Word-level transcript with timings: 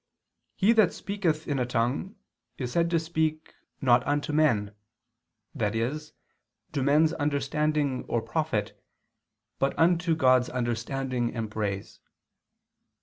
"He 0.55 0.73
that 0.73 0.93
speaketh 0.93 1.47
in 1.47 1.59
a 1.59 1.65
tongue" 1.67 2.15
is 2.57 2.71
said 2.71 2.89
to 2.89 2.99
speak 2.99 3.53
"not 3.81 4.03
unto 4.07 4.33
men," 4.33 4.73
i.e. 5.59 5.99
to 6.71 6.81
men's 6.81 7.13
understanding 7.13 8.05
or 8.05 8.19
profit, 8.23 8.83
but 9.59 9.77
unto 9.77 10.15
God's 10.15 10.49
understanding 10.49 11.35
and 11.35 11.51
praise. 11.51 11.99